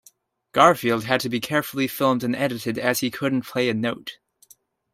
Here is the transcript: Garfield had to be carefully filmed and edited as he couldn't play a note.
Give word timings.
Garfield 0.51 1.03
had 1.03 1.21
to 1.21 1.29
be 1.29 1.39
carefully 1.39 1.87
filmed 1.87 2.23
and 2.23 2.35
edited 2.35 2.79
as 2.79 3.01
he 3.01 3.11
couldn't 3.11 3.45
play 3.45 3.69
a 3.69 3.73
note. 3.75 4.17